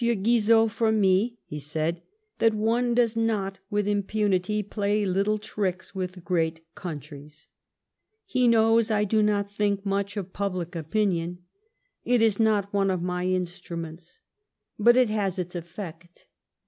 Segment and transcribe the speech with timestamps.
[0.03, 2.01] Gnizot from mie [he said]
[2.39, 7.47] that one does not with impunity play little tricks with great countries.
[8.25, 11.45] He knows I do not thinlt much of public opinion,
[12.03, 14.21] it is not one of my instruments,
[14.79, 16.25] but it has its «£fect.